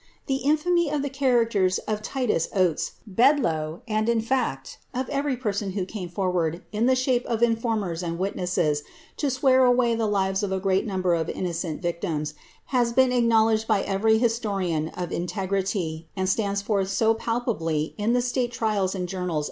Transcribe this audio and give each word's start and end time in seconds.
The 0.25 0.37
infamy 0.37 0.89
of 0.89 1.03
the 1.03 1.11
characters 1.11 1.77
of 1.77 2.01
Titus 2.01 2.47
Oates, 2.55 2.93
Bed 3.05 3.39
(loe, 3.39 3.83
and, 3.87 4.09
in 4.09 4.19
fact, 4.19 4.79
of 4.95 5.07
every 5.09 5.37
person 5.37 5.73
who 5.73 5.85
came 5.85 6.09
forward, 6.09 6.63
in 6.71 6.87
the 6.87 6.95
shape 6.95 7.23
of 7.27 7.43
\ 7.43 7.43
informers 7.43 8.01
and 8.01 8.17
witnesses, 8.17 8.81
to 9.17 9.29
swear 9.29 9.63
away 9.63 9.93
the 9.93 10.07
lives 10.07 10.41
of 10.41 10.51
a 10.51 10.59
great 10.59 10.87
number 10.87 11.13
of; 11.13 11.29
innocent 11.29 11.83
victims, 11.83 12.33
has 12.73 12.93
been 12.93 13.11
acknowledged 13.11 13.67
by 13.67 13.83
every 13.83 14.17
historian 14.17 14.87
of 14.97 15.09
integrityf 15.09 16.05
(and 16.17 16.27
stands 16.27 16.63
forth 16.63 16.89
so 16.89 17.13
palpably 17.13 17.93
in 17.99 18.13
the 18.13 18.23
State 18.23 18.51
Trials 18.51 18.95
and 18.95 19.07
Journals 19.07 19.39
c? 19.39 19.39